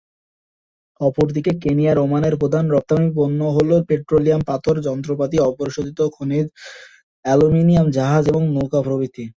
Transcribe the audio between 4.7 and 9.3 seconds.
যন্ত্রপাতি, অপরিশোধিত খনিজ, অ্যালুমিনিয়াম, জাহাজ এবং নৌকা প্রভৃতি।